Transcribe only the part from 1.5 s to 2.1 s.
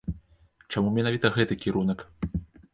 кірунак?